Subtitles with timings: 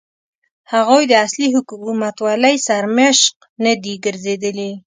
[0.73, 4.71] هغوی د اصلي حکومتولۍ سرمشق نه دي ګرځېدلي.